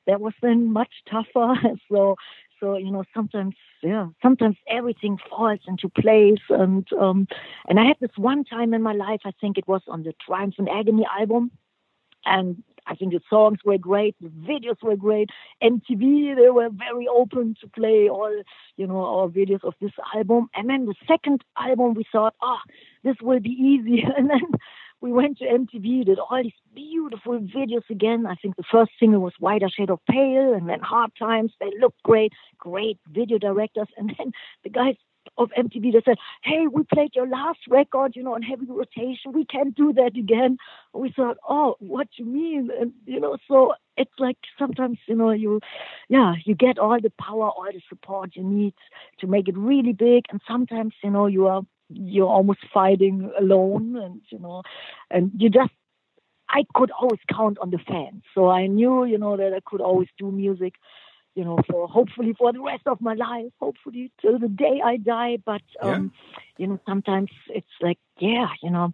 [0.07, 1.53] that was then much tougher.
[1.91, 2.15] So
[2.59, 6.43] so you know sometimes yeah sometimes everything falls into place.
[6.49, 7.27] And um
[7.69, 10.13] and i had this one time in my life i think it was on the
[10.25, 11.51] triumph and agony album.
[12.25, 15.29] And I think the songs were great, the videos were great.
[15.63, 18.33] MTV, they were very open to play all,
[18.77, 20.49] you know, our videos of this album.
[20.55, 22.61] And then the second album, we thought, ah,
[23.03, 24.03] this will be easy.
[24.17, 24.41] And then
[25.01, 28.25] we went to MTV, did all these beautiful videos again.
[28.25, 31.53] I think the first single was Whiter Shade of Pale, and then Hard Times.
[31.59, 33.87] They looked great, great video directors.
[33.97, 34.31] And then
[34.63, 34.95] the guys
[35.37, 39.31] of MTV that said, "Hey, we played your last record, you know, on heavy rotation.
[39.33, 40.57] We can't do that again."
[40.93, 45.15] We thought, "Oh, what do you mean?" And you know, so it's like sometimes, you
[45.15, 45.59] know, you,
[46.09, 48.73] yeah, you get all the power, all the support you need
[49.19, 53.95] to make it really big, and sometimes, you know, you are you're almost fighting alone,
[53.95, 54.63] and you know,
[55.09, 55.71] and you just.
[56.49, 59.81] I could always count on the fans, so I knew, you know, that I could
[59.81, 60.73] always do music
[61.35, 64.97] you know, for hopefully for the rest of my life, hopefully till the day I
[64.97, 65.37] die.
[65.45, 66.11] But um,
[66.57, 68.93] you know, sometimes it's like, yeah, you know,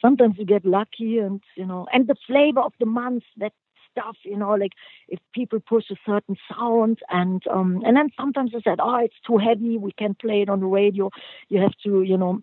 [0.00, 3.52] sometimes you get lucky, and you know, and the flavor of the month, that
[3.90, 4.72] stuff, you know, like
[5.08, 9.20] if people push a certain sound, and um, and then sometimes they said, oh, it's
[9.26, 11.10] too heavy, we can't play it on the radio.
[11.48, 12.42] You have to, you know,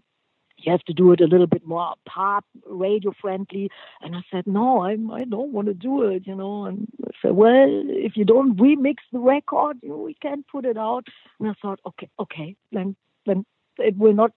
[0.62, 3.70] you have to do it a little bit more pop radio friendly.
[4.02, 6.66] And i said no i i don't want to do it you know.
[6.66, 10.66] And i said well if you don't remix the record you know, we can't put
[10.66, 11.08] it out.
[11.40, 12.96] And i thought okay okay then
[13.26, 13.46] then
[13.78, 14.32] it will not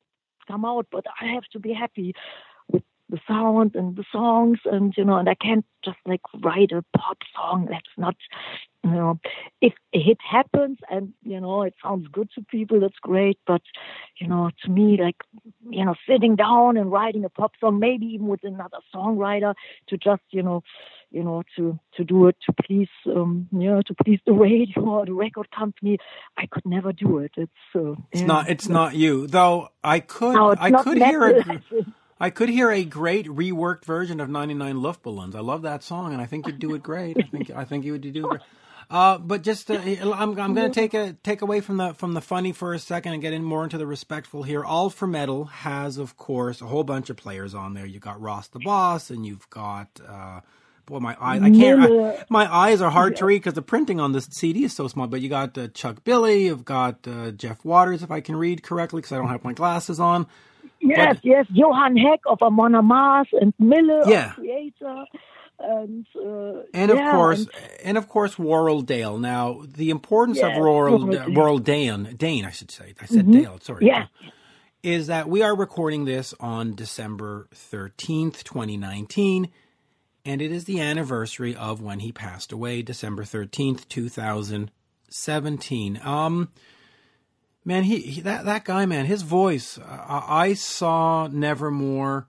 [0.48, 2.14] come out but i have to be happy
[3.12, 6.82] the sound and the songs and you know and i can't just like write a
[6.96, 8.16] pop song that's not
[8.82, 9.20] you know
[9.60, 13.60] if a hit happens and you know it sounds good to people that's great but
[14.18, 15.16] you know to me like
[15.68, 19.54] you know sitting down and writing a pop song maybe even with another songwriter
[19.88, 20.62] to just you know
[21.10, 24.80] you know to to do it to please um you know to please the radio
[24.80, 25.98] or the record company
[26.38, 28.26] i could never do it it's uh, It's yeah.
[28.26, 29.68] not it's not you though.
[29.84, 31.58] I could no, I could hear metal.
[32.22, 35.34] I could hear a great reworked version of 99 Luftballons.
[35.34, 37.16] I love that song, and I think you'd do it great.
[37.18, 38.40] I think I think you would do it.
[38.88, 42.14] Uh, but just uh, I'm I'm going to take a take away from the from
[42.14, 44.64] the funny for a second and get in more into the respectful here.
[44.64, 47.86] All for Metal has, of course, a whole bunch of players on there.
[47.86, 49.88] You've got Ross the Boss, and you've got.
[50.06, 50.42] Uh,
[50.86, 51.42] Boy, my eyes!
[51.42, 51.80] I can't.
[51.80, 54.88] I, my eyes are hard to read because the printing on this CD is so
[54.88, 55.06] small.
[55.06, 58.64] But you got uh, Chuck Billy, you've got uh, Jeff Waters, if I can read
[58.64, 60.26] correctly, because I don't have my glasses on.
[60.82, 64.30] Yes, But- yes, Johan Hegg of Amon Amarth and Mille Yeah.
[64.32, 65.06] of Kreator,
[65.60, 67.50] and uh, And of yeah, course, and-
[67.84, 69.18] and of course, Warrel Dale.
[69.18, 71.30] Now, the importance Yes, of Warrel, Dale.
[71.32, 72.94] Warrel Dane, Dane, I should say.
[73.00, 73.58] I said Dale.
[73.60, 73.86] Sorry.
[73.86, 74.06] yeah,
[74.82, 79.48] Is that we are recording this on December thirteenth, twenty nineteen.
[80.24, 86.00] and it is the anniversary of when he passed away, December 13th, 2017.
[86.04, 86.48] Um,
[87.64, 92.26] man, he, he that, that guy, man, his voice, uh, I saw Nevermore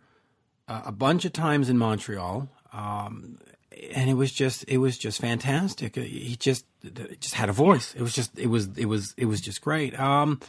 [0.67, 2.49] uh, a bunch of times in Montreal.
[2.71, 3.37] Um,
[3.91, 5.95] and it was just it was just fantastic.
[5.95, 6.65] He just
[7.19, 7.93] just had a voice.
[7.95, 9.99] It was just it was it was it was just great.
[9.99, 10.39] Um,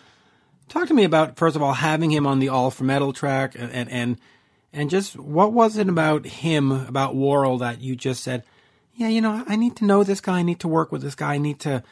[0.68, 3.54] talk to me about first of all having him on the All for Metal track
[3.58, 4.18] and and
[4.72, 8.44] and just what was it about him about Warrel that you just said,
[8.94, 10.38] yeah, you know, I need to know this guy.
[10.38, 11.34] I need to work with this guy.
[11.34, 11.82] I need to.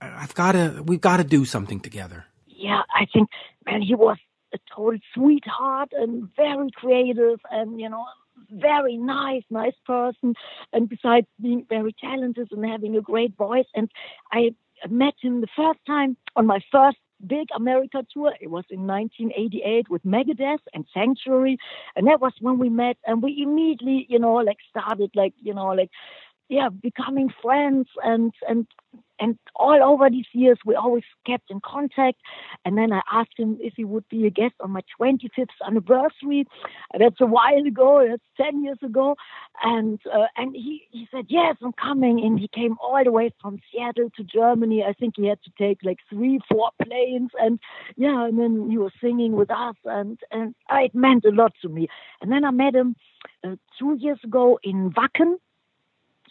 [0.00, 0.82] I've got to.
[0.84, 2.26] We've got to do something together.
[2.64, 3.28] Yeah, I think
[3.66, 4.16] man, he was
[4.54, 8.04] a total sweetheart and very creative, and you know,
[8.50, 10.34] very nice, nice person.
[10.72, 13.90] And besides being very talented and having a great voice, and
[14.32, 14.54] I
[14.88, 18.32] met him the first time on my first big America tour.
[18.40, 21.58] It was in 1988 with Megadeth and Sanctuary,
[21.96, 22.96] and that was when we met.
[23.06, 25.90] And we immediately, you know, like started like, you know, like
[26.48, 28.66] yeah, becoming friends and and
[29.18, 32.18] and all over these years we always kept in contact.
[32.64, 36.46] And then I asked him if he would be a guest on my 25th anniversary.
[36.98, 38.06] That's a while ago.
[38.08, 39.16] That's 10 years ago.
[39.62, 42.24] And uh, and he he said yes, I'm coming.
[42.24, 44.84] And he came all the way from Seattle to Germany.
[44.84, 47.30] I think he had to take like three, four planes.
[47.38, 47.58] And
[47.96, 51.68] yeah, and then he was singing with us, and and it meant a lot to
[51.68, 51.88] me.
[52.20, 52.96] And then I met him
[53.44, 55.36] uh, two years ago in Wacken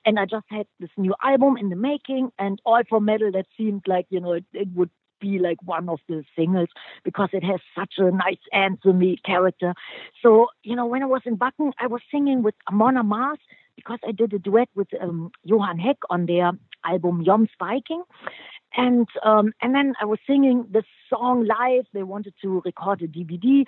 [0.06, 3.46] and I just had this new album in the making, and all for metal that
[3.58, 4.90] seemed like you know it, it would
[5.20, 6.68] be like one of the singles
[7.04, 9.74] because it has such a nice anthemy character.
[10.22, 13.44] So you know, when I was in Wacken, I was singing with Amon Amarth
[13.76, 16.52] because I did a duet with um, Johan Hegg on their
[16.86, 18.04] album Jom's Viking.
[18.76, 21.86] And um, and then I was singing this song live.
[21.94, 23.66] They wanted to record a DVD,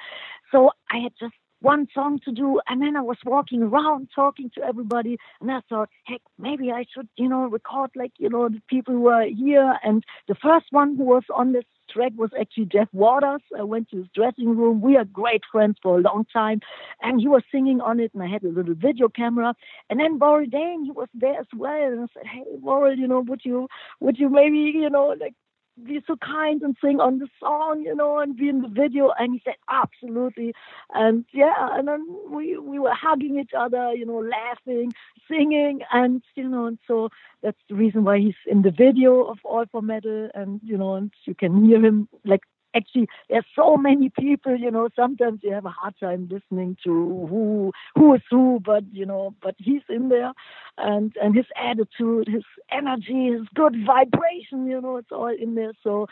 [0.51, 2.59] so I had just one song to do.
[2.67, 5.17] And then I was walking around talking to everybody.
[5.41, 8.93] And I thought, heck, maybe I should, you know, record like, you know, the people
[8.93, 9.77] who are here.
[9.83, 13.41] And the first one who was on this track was actually Jeff Waters.
[13.57, 14.81] I went to his dressing room.
[14.81, 16.61] We are great friends for a long time.
[17.01, 18.11] And he was singing on it.
[18.13, 19.55] And I had a little video camera.
[19.89, 21.91] And then Warrel Dane, he was there as well.
[21.91, 23.67] And I said, hey, Warrel, you know, would you,
[23.99, 25.33] would you maybe, you know, like
[25.83, 29.11] be so kind and sing on the song, you know, and be in the video.
[29.17, 30.53] And he said, absolutely.
[30.93, 34.93] And yeah, and then we, we were hugging each other, you know, laughing,
[35.27, 35.81] singing.
[35.91, 37.09] And, you know, and so
[37.41, 40.29] that's the reason why he's in the video of All for Metal.
[40.33, 42.43] And, you know, and you can hear him like
[42.75, 46.91] actually there's so many people you know sometimes you have a hard time listening to
[47.29, 50.33] who who is who but you know but he's in there.
[50.77, 55.73] And and his attitude his energy his good vibration you know it's all in there.
[55.83, 56.07] So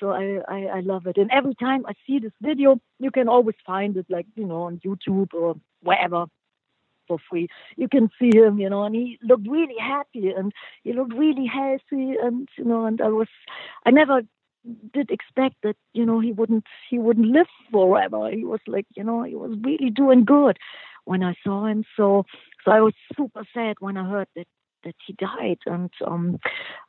[0.00, 1.16] so I, I i love it.
[1.18, 4.62] And every time i see this video you can always find it like you know
[4.62, 6.26] on youtube or wherever
[7.06, 7.48] for free.
[7.76, 10.52] You can see him, you know, and he looked really happy and
[10.84, 13.28] he looked really healthy and you know, and I was
[13.84, 14.22] I never
[14.92, 18.30] did expect that you know he wouldn't he wouldn't live forever.
[18.30, 20.58] He was like you know he was really doing good
[21.04, 21.84] when I saw him.
[21.96, 22.24] So
[22.64, 24.46] so I was super sad when I heard that
[24.84, 26.38] that he died and um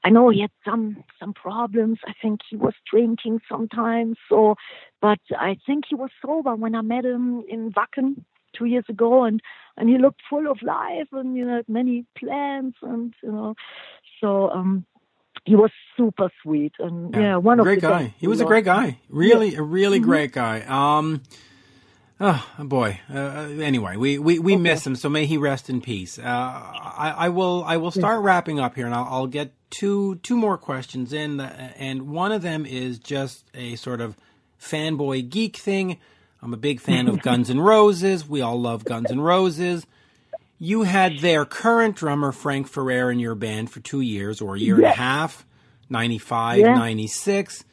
[0.03, 1.99] I know he had some some problems.
[2.07, 4.55] I think he was drinking sometimes so
[5.01, 8.23] but I think he was sober when I met him in Wacken
[8.55, 9.41] two years ago and
[9.77, 13.55] and he looked full of life and you know many plans and you know
[14.21, 14.85] so um
[15.47, 18.13] he was super sweet and yeah, yeah one great of the guy.
[18.17, 19.59] He was a great guy, really, yeah.
[19.59, 20.09] a really mm-hmm.
[20.09, 20.61] great guy.
[20.61, 21.23] Um,
[22.19, 22.99] oh boy.
[23.09, 24.61] Uh, anyway, we we, we okay.
[24.61, 26.19] miss him, so may he rest in peace.
[26.19, 28.25] Uh, I, I will I will start yeah.
[28.27, 32.41] wrapping up here, and I'll, I'll, get two two more questions in, and one of
[32.41, 34.17] them is just a sort of
[34.61, 35.97] fanboy geek thing.
[36.41, 38.27] I'm a big fan of Guns N' Roses.
[38.27, 39.87] We all love Guns N' Roses
[40.59, 44.59] you had their current drummer Frank Ferrer in your band for two years or a
[44.59, 44.85] year yes.
[44.85, 45.45] and a half,
[45.89, 46.73] 95, yeah.
[46.73, 47.63] 96.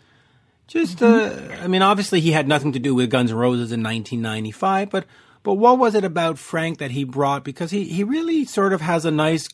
[0.66, 1.53] Just, mm-hmm.
[1.53, 4.90] uh, I mean, obviously he had nothing to do with Guns N' Roses in 1995,
[4.90, 5.07] but
[5.42, 7.44] but what was it about Frank that he brought?
[7.44, 9.47] Because he, he really sort of has a nice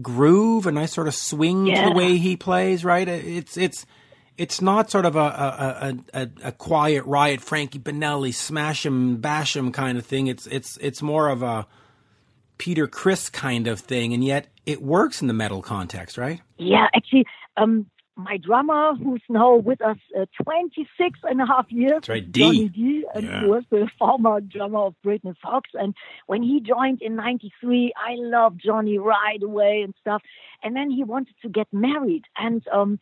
[0.00, 1.82] groove, a nice sort of swing yeah.
[1.82, 3.08] to the way he plays, right?
[3.08, 3.84] It's it's
[4.38, 9.56] it's not sort of a a, a, a quiet riot Frankie Banali smash him bash
[9.56, 10.28] him kind of thing.
[10.28, 11.66] It's it's it's more of a
[12.58, 16.40] Peter Criss kind of thing, and yet it works in the metal context, right?
[16.58, 17.86] Yeah, actually, um,
[18.16, 22.40] my drummer, who's now with us uh, 26 and a half years, That's right, D.
[22.40, 23.40] Johnny D, and yeah.
[23.40, 25.70] he was the former drummer of Britny Fox.
[25.74, 25.94] And
[26.26, 30.22] when he joined in 93, I loved Johnny right away and stuff.
[30.62, 32.24] And then he wanted to get married.
[32.36, 33.00] And um,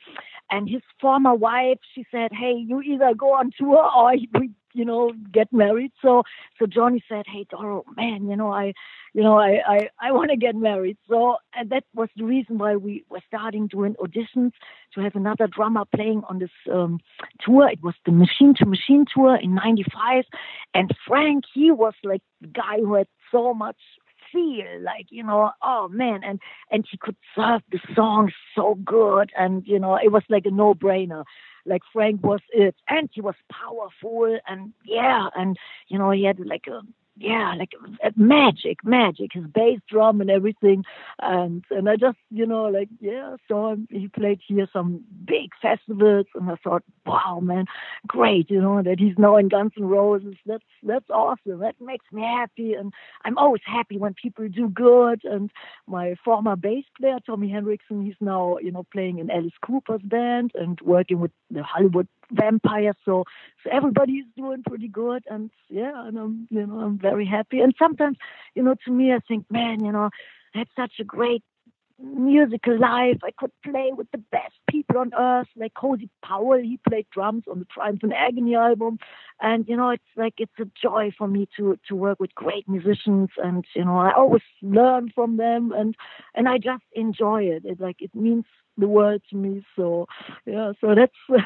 [0.51, 4.85] and his former wife, she said, hey, you either go on tour or we you
[4.85, 5.93] know, get married.
[6.03, 6.23] So,
[6.59, 8.73] so Johnny said, "Hey, Doro, man, you know, I,
[9.15, 12.59] you know, I, I, I want to get married." So, and that was the reason
[12.59, 14.53] why we were starting doing auditions
[14.95, 17.01] to have another drummer playing on this um,
[17.41, 17.69] tour.
[17.69, 20.25] It was the Machine to Machine tour in '95,
[20.75, 23.77] and Frank, he was like the guy who had so much
[24.33, 29.31] feel like you know oh man and and he could serve the songs so good
[29.37, 31.25] and you know it was like a no brainer
[31.65, 35.57] like Frank was uh, it, and he was powerful, and yeah, and
[35.89, 36.81] you know he had like a
[37.17, 37.73] yeah, like
[38.03, 40.85] uh, magic, magic, his bass drum and everything.
[41.21, 43.87] And and I just, you know, like yeah, saw him.
[43.91, 47.67] He played here some big festivals, and I thought, wow, man,
[48.07, 50.37] great, you know, that he's now in Guns N' Roses.
[50.47, 51.61] That's that's awesome.
[51.61, 52.93] That makes me happy, and
[53.25, 55.21] I'm always happy when people do good.
[55.25, 55.51] And
[55.87, 60.53] my former bass player Tommy Henriksen, he's now, you know, playing in Alice Cooper's band
[60.55, 62.97] and working with the Hollywood Vampires.
[63.05, 63.25] So
[63.63, 67.61] so everybody is doing pretty good, and yeah, and I'm, you know, I'm very happy.
[67.61, 68.17] And sometimes,
[68.55, 70.11] you know, to me, I think, man, you know,
[70.55, 71.43] I had such a great
[72.03, 73.19] musical life.
[73.23, 76.61] I could play with the best people on earth, like Cozy Powell.
[76.61, 78.99] He played drums on the Triumph and Agony album,
[79.41, 82.69] and you know, it's like it's a joy for me to to work with great
[82.69, 85.95] musicians, and you know, I always learn from them, and
[86.35, 87.65] and I just enjoy it.
[87.65, 88.45] It like it means
[88.79, 89.65] the world to me.
[89.77, 90.07] So
[90.47, 91.41] yeah, so that's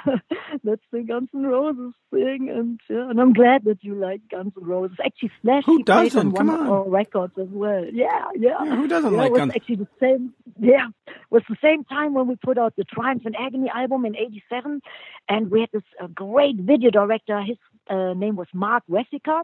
[0.65, 4.53] that's the Guns N' Roses thing, and yeah, and I'm glad that you like Guns
[4.57, 4.97] N' Roses.
[5.05, 6.19] Actually, Slash who doesn't?
[6.19, 6.67] on Come one on.
[6.67, 7.85] of our records as well.
[7.93, 8.57] Yeah, yeah.
[8.65, 9.53] Yeah, who doesn't yeah, like it was Guns?
[9.57, 10.33] actually the same.
[10.59, 14.05] Yeah, it was the same time when we put out the Triumph and Agony album
[14.05, 14.81] in '87,
[15.29, 17.41] and we had this uh, great video director.
[17.43, 17.59] His
[17.91, 19.43] uh, name was Mark Rezyka,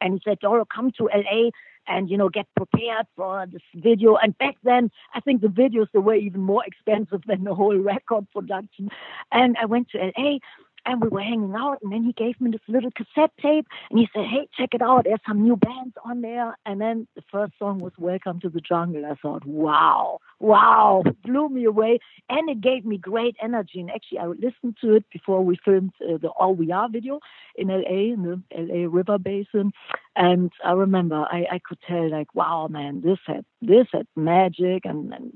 [0.00, 1.50] and he said, "Doro, come to LA
[1.86, 5.88] and you know get prepared for this video." And back then, I think the videos
[5.94, 8.90] were even more expensive than the whole record production.
[9.32, 10.38] And I went to LA.
[10.86, 13.98] And we were hanging out, and then he gave me this little cassette tape, and
[13.98, 15.04] he said, "Hey, check it out.
[15.04, 18.60] There's some new bands on there." And then the first song was "Welcome to the
[18.60, 23.80] Jungle." I thought, "Wow, wow!" Blew me away, and it gave me great energy.
[23.80, 27.20] And actually, I listened to it before we filmed uh, the All We Are video
[27.56, 29.72] in LA, in the LA River Basin,
[30.16, 34.84] and I remember I, I could tell, like, "Wow, man, this had this had magic
[34.84, 35.32] and, and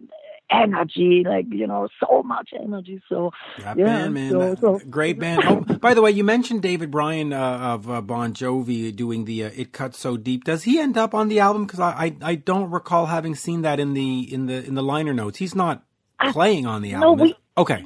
[0.53, 5.19] energy, like you know, so much energy." So That yeah, band, man, so- so- great
[5.19, 5.43] band.
[5.47, 9.45] Oh, by the way, you mentioned David Bryan uh, of uh, Bon Jovi doing the
[9.45, 11.67] uh, "It Cuts So Deep." Does he end up on the album?
[11.67, 14.83] Because I, I I don't recall having seen that in the in the in the
[14.83, 15.39] liner notes.
[15.39, 15.83] He's not
[16.31, 17.27] playing on the no, album.
[17.29, 17.83] we- okay,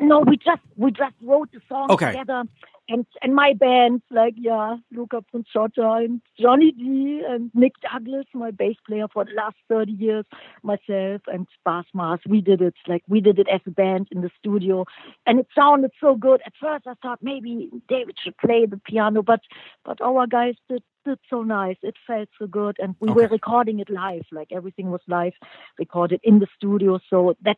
[0.00, 2.10] No, we just we just wrote the song Okay.
[2.10, 2.44] together,
[2.88, 8.50] and and my bands like yeah, Luca Princiotta and Johnny D and Nick Douglas, my
[8.50, 10.24] bass player for the last thirty years,
[10.62, 12.20] myself and Bas Maas.
[12.28, 14.84] We did it like we did it as a band in the studio,
[15.26, 16.42] and it sounded so good.
[16.44, 19.40] At first, I thought maybe David should play the piano, but
[19.84, 21.76] but our guys did did so nice.
[21.82, 24.26] It felt so good, and we were recording it live.
[24.30, 25.32] Like everything was live,
[25.78, 26.98] recorded in the studio.
[27.08, 27.56] So that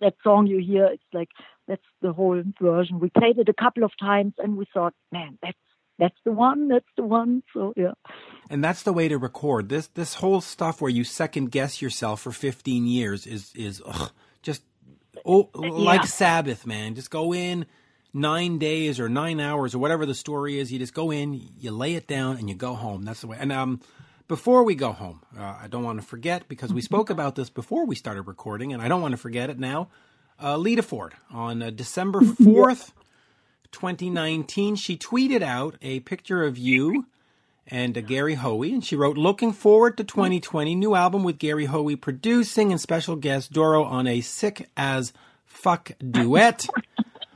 [0.00, 1.28] that song you hear, it's like
[1.68, 3.00] that's the whole version.
[3.00, 5.58] We played it a couple of times, and we thought, man, that's
[5.98, 7.42] that's the one, that's the one.
[7.52, 7.92] So yeah,
[8.50, 9.86] and that's the way to record this.
[9.88, 14.10] This whole stuff where you second guess yourself for fifteen years is is ugh,
[14.42, 14.62] just
[15.24, 16.94] oh, like Sabbath, man.
[16.94, 17.66] Just go in
[18.12, 20.72] nine days or nine hours or whatever the story is.
[20.72, 23.04] You just go in, you lay it down, and you go home.
[23.04, 23.36] That's the way.
[23.40, 23.80] And um,
[24.28, 27.50] before we go home, uh, I don't want to forget because we spoke about this
[27.50, 29.88] before we started recording, and I don't want to forget it now.
[30.42, 32.92] Uh, Lita Ford on uh, December fourth,
[33.72, 37.06] 2019, she tweeted out a picture of you
[37.66, 41.66] and uh, Gary Hoey, and she wrote, "Looking forward to 2020, new album with Gary
[41.66, 45.12] Hoey producing and special guest Doro on a sick as
[45.44, 46.66] fuck duet.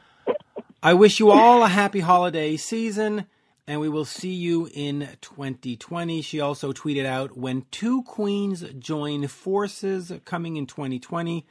[0.83, 3.27] I wish you all a happy holiday season."
[3.69, 6.23] And we will see you in 2020.
[6.23, 11.45] She also tweeted out when two queens join forces coming in 2020,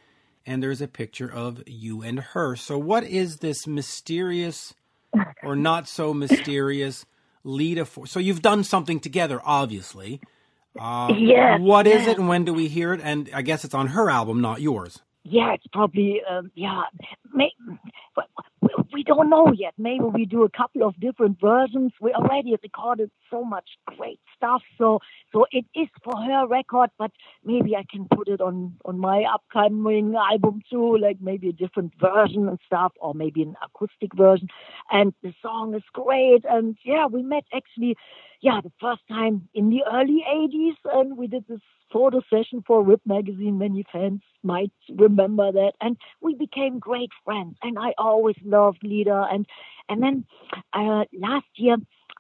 [0.44, 2.56] and there's a picture of you and her.
[2.56, 4.74] So, what is this mysterious
[5.44, 7.06] or not so mysterious
[7.44, 8.08] Lita for?
[8.08, 10.20] So, you've done something together, obviously.
[10.80, 13.02] Uh, Yes, What is it, and when do we hear it?
[13.04, 15.04] And I guess it's on her album, not yours.
[15.24, 16.82] yeah, it's probably um, yeah.
[17.32, 17.52] May,
[18.94, 19.74] we, don't know yet.
[19.78, 21.92] Maybe we do a couple of different versions.
[22.02, 25.00] We already recorded so much great stuff, so
[25.34, 26.90] so it is for her record.
[26.98, 27.12] But
[27.44, 31.94] maybe I can put it on on my upcoming album too, like maybe a different
[32.00, 34.48] version and stuff, or maybe an acoustic version.
[34.92, 36.44] And the song is great.
[36.50, 37.96] And yeah, we met actually,
[38.42, 41.62] yeah, the first time in the early '80s, and we did this
[41.92, 43.58] photo session for Rip magazine.
[43.58, 47.56] Many fans might remember that, and we became great friends.
[47.62, 48.36] And I always
[48.84, 49.28] Lita.
[49.32, 49.46] And
[49.90, 50.26] and then
[50.74, 51.78] uh, last year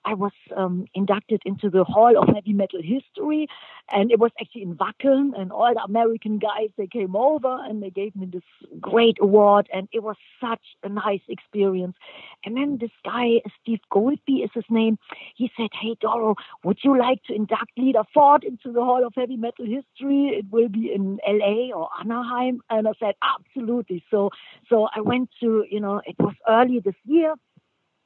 [0.07, 3.49] I was um, inducted into the Hall of Heavy Metal History,
[3.91, 7.83] and it was actually in Wacken, and all the American guys they came over and
[7.83, 8.49] they gave me this
[8.79, 11.97] great award, and it was such a nice experience.
[12.45, 14.97] And then this guy, Steve Goldby is his name,
[15.35, 19.13] he said, "Hey Doro, would you like to induct Lita Ford into the Hall of
[19.13, 20.37] Heavy Metal History?
[20.39, 21.73] It will be in L.A.
[21.75, 24.29] or Anaheim." And I said, "Absolutely." So,
[24.69, 27.35] so I went to, you know, it was early this year.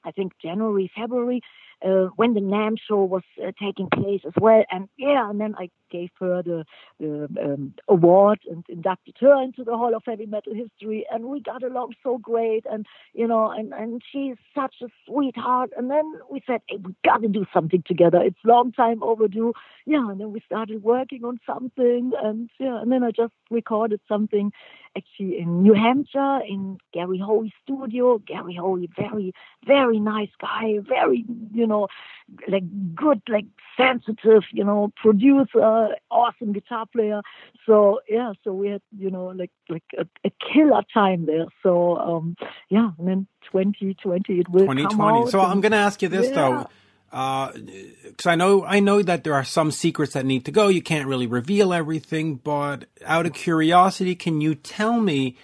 [0.03, 1.41] I think January, February,
[1.85, 4.63] uh, when the NAMM show was uh, taking place as well.
[4.71, 6.65] And yeah, and then I gave her the,
[6.99, 11.05] the um, award and inducted her into the Hall of Heavy Metal History.
[11.11, 12.65] And we got along so great.
[12.71, 15.71] And, you know, and, and she's such a sweetheart.
[15.77, 18.21] And then we said, hey, we got to do something together.
[18.21, 19.53] It's long time overdue.
[19.85, 22.13] Yeah, and then we started working on something.
[22.23, 24.51] And yeah, and then I just recorded something
[24.95, 28.17] actually in New Hampshire in Gary Hoey's studio.
[28.19, 29.33] Gary Hoey, very,
[29.65, 31.70] very nice guy, very, you know,
[32.47, 32.63] like
[32.95, 33.45] good, like
[33.77, 37.21] sensitive, you know, producer, awesome guitar player.
[37.65, 41.45] So yeah, so we had, you know, like like a, a killer time there.
[41.63, 42.35] So um
[42.69, 45.29] yeah, and then 2020 it will 2020.
[45.31, 46.35] So I'm going to ask you this yeah.
[46.35, 46.67] though
[47.11, 50.69] because uh, I know I know that there are some secrets that need to go.
[50.69, 55.35] You can't really reveal everything, but out of curiosity, can you tell me,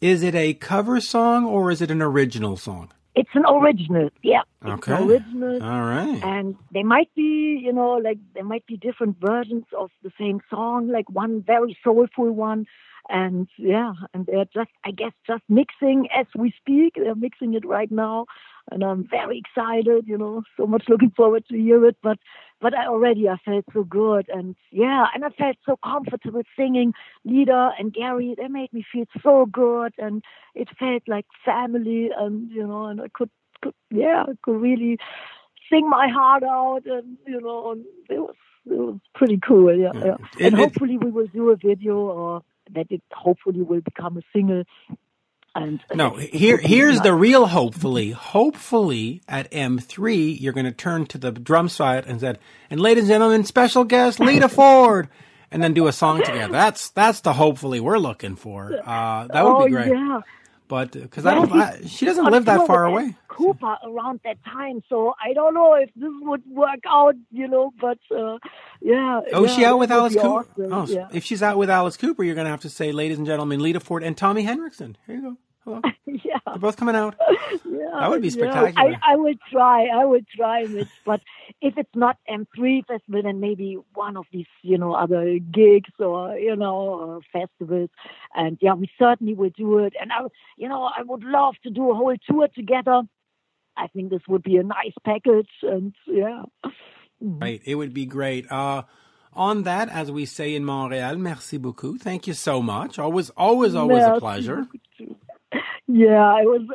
[0.00, 2.92] is it a cover song or is it an original song?
[3.14, 4.42] It's an original, yeah.
[4.64, 4.92] Okay.
[4.92, 5.62] original.
[5.62, 6.20] All right.
[6.24, 10.40] And they might be, you know, like there might be different versions of the same
[10.50, 12.66] song, like one very soulful one,
[13.08, 16.94] and yeah, and they're just, I guess, just mixing as we speak.
[16.96, 18.26] They're mixing it right now
[18.70, 21.96] and I'm very excited, you know, so much looking forward to hear it.
[22.02, 22.18] But
[22.60, 26.92] but I already I felt so good and yeah, and I felt so comfortable singing
[27.24, 28.34] Lita and Gary.
[28.36, 30.22] They made me feel so good and
[30.54, 33.30] it felt like family and you know, and I could,
[33.62, 34.98] could yeah, I could really
[35.70, 38.36] sing my heart out and you know, and it was
[38.66, 39.92] it was pretty cool, yeah.
[39.92, 40.04] Mm.
[40.04, 40.16] yeah.
[40.38, 42.42] It, and hopefully we will do a video or
[42.72, 44.64] that it hopefully will become a single
[45.54, 48.10] and no, here here's the real hopefully.
[48.10, 52.38] Hopefully at M3 you're going to turn to the drum side and said,
[52.70, 55.08] "And ladies and gentlemen, special guest Lita Ford."
[55.50, 56.52] And then do a song together.
[56.52, 58.72] That's that's the hopefully we're looking for.
[58.84, 59.92] Uh, that would oh, be great.
[59.92, 60.20] Yeah.
[60.66, 63.16] But because I don't, I, she doesn't live that far away.
[63.28, 67.70] Cooper around that time, so I don't know if this would work out, you know.
[67.78, 68.38] But uh,
[68.80, 69.20] yeah.
[69.32, 70.26] Oh, yeah, she out with Alice Cooper?
[70.26, 70.72] Awesome.
[70.72, 71.08] Oh, yeah.
[71.12, 73.60] if she's out with Alice Cooper, you're going to have to say, ladies and gentlemen,
[73.60, 74.96] Lita Ford and Tommy Henriksen.
[75.06, 75.36] Here you go.
[75.64, 75.80] Hello.
[76.06, 76.38] yeah.
[76.46, 77.16] They're both coming out.
[77.64, 78.00] Yeah.
[78.00, 78.90] That would be spectacular.
[78.90, 78.98] Yeah.
[79.02, 79.86] I, I would try.
[79.86, 80.88] I would try, Mitch.
[81.04, 81.20] But
[81.60, 86.36] if it's not M3 Festival, then maybe one of these, you know, other gigs or,
[86.36, 87.90] you know, festivals.
[88.34, 89.94] And yeah, we certainly will do it.
[89.98, 90.20] And I,
[90.56, 93.02] you know, I would love to do a whole tour together.
[93.76, 95.50] I think this would be a nice package.
[95.62, 96.42] And yeah.
[97.20, 97.62] Right.
[97.64, 98.50] It would be great.
[98.50, 98.82] Uh,
[99.32, 102.00] on that, as we say in Montreal, merci beaucoup.
[102.00, 102.98] Thank you so much.
[102.98, 104.56] Always, always, always merci a pleasure.
[104.98, 105.16] Beaucoup.
[105.86, 106.66] Yeah, it was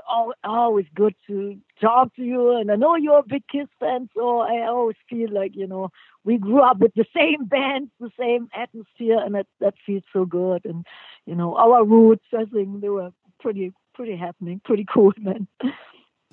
[0.43, 4.39] always good to talk to you, and I know you're a big Kiss fan, so
[4.39, 5.89] I always feel like you know
[6.23, 10.25] we grew up with the same band, the same atmosphere, and that that feels so
[10.25, 10.65] good.
[10.65, 10.85] And
[11.25, 15.47] you know our roots, I think they were pretty pretty happening, pretty cool, man.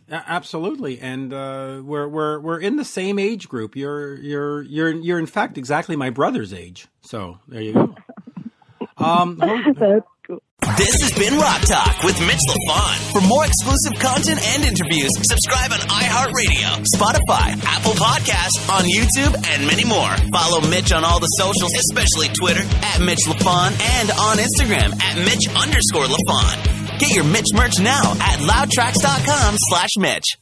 [0.09, 3.74] Absolutely, and uh, we're we're we're in the same age group.
[3.74, 6.86] You're you're you're you're in fact exactly my brother's age.
[7.01, 7.94] So there you go.
[8.99, 9.40] Um,
[10.27, 10.43] cool.
[10.77, 12.97] This has been Rock Talk with Mitch Lafon.
[13.12, 19.66] For more exclusive content and interviews, subscribe on iHeartRadio, Spotify, Apple Podcasts, on YouTube, and
[19.66, 20.11] many more.
[20.33, 25.16] Follow Mitch on all the socials, especially Twitter at Mitch Lafon and on Instagram at
[25.22, 26.99] Mitch underscore Lafon.
[26.99, 30.37] Get your Mitch merch now at loudtracks.com slash Mitch.